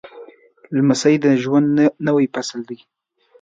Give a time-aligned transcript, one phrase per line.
[0.75, 1.69] لمسی د ژوند
[2.07, 2.77] نوی فصل دی.